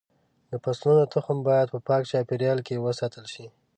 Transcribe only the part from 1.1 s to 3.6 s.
تخم باید په پاک چاپېریال کې وساتل شي.